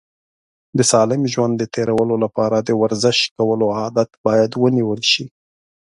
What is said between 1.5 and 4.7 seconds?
د تېرولو لپاره د ورزش کولو عادت باید